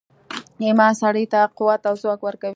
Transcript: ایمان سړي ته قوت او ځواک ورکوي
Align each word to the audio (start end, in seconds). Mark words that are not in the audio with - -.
ایمان 0.69 0.93
سړي 1.01 1.25
ته 1.33 1.39
قوت 1.57 1.81
او 1.89 1.95
ځواک 2.01 2.21
ورکوي 2.23 2.49